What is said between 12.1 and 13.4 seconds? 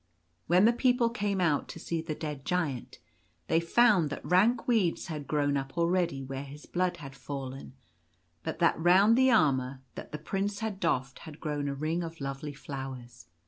lovely flowers.